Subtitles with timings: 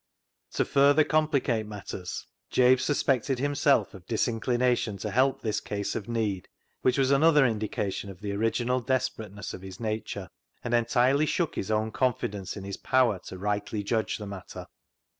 [0.53, 6.47] To further complicate matters, Jabe suspected himself of disinclination to help this case of need,
[6.81, 10.31] which was another indication of the original desperateness of his nature,
[10.63, 14.65] and entirely shook his own confidence in his power to rightly judge the matter.